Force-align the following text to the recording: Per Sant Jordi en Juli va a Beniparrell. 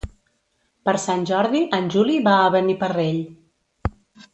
Per 0.89 0.95
Sant 1.03 1.21
Jordi 1.33 1.63
en 1.81 1.93
Juli 1.97 2.19
va 2.31 2.33
a 2.41 2.51
Beniparrell. 2.59 3.25